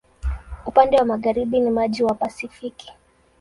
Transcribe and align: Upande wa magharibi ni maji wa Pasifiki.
Upande 0.65 0.97
wa 0.97 1.05
magharibi 1.05 1.59
ni 1.59 1.69
maji 1.69 2.03
wa 2.03 2.13
Pasifiki. 2.15 2.93